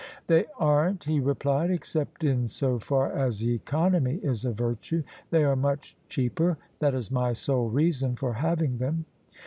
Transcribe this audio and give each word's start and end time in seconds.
"They 0.25 0.45
aren't," 0.57 1.03
he 1.03 1.19
replied," 1.19 1.69
except 1.69 2.23
in 2.23 2.47
so 2.47 2.79
far 2.79 3.11
as 3.11 3.43
economy 3.45 4.15
is 4.23 4.45
a 4.45 4.51
virtue. 4.51 5.03
They 5.29 5.43
are 5.43 5.55
much 5.55 5.95
cheaper: 6.09 6.57
that 6.79 6.95
is 6.95 7.11
my 7.11 7.33
sole 7.33 7.69
reason 7.69 8.15
for 8.15 8.33
having 8.33 8.79
them." 8.79 9.05